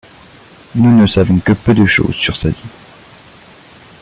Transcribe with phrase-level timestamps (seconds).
[0.73, 2.69] Nous ne savons que peu de choses sur sa vie.